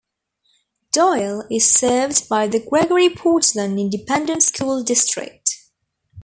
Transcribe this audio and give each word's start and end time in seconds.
Doyle 0.91 1.43
is 1.51 1.71
served 1.71 2.27
by 2.27 2.47
the 2.47 2.59
Gregory-Portland 2.67 3.79
Independent 3.79 4.41
School 4.41 4.81
District. 4.81 5.47